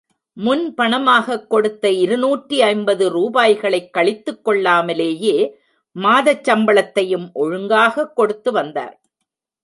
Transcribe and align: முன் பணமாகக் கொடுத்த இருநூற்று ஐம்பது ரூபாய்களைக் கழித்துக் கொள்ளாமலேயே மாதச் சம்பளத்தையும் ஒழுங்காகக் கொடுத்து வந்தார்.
முன் 0.37 0.73
பணமாகக் 0.73 1.49
கொடுத்த 1.49 1.89
இருநூற்று 1.91 2.63
ஐம்பது 2.63 3.09
ரூபாய்களைக் 3.09 3.93
கழித்துக் 3.93 4.49
கொள்ளாமலேயே 4.49 5.35
மாதச் 5.95 6.49
சம்பளத்தையும் 6.49 7.31
ஒழுங்காகக் 7.33 8.15
கொடுத்து 8.15 8.51
வந்தார். 8.51 8.95